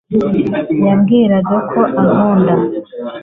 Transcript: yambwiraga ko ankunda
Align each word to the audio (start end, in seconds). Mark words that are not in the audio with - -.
yambwiraga 0.85 1.57
ko 1.69 1.79
ankunda 2.01 2.53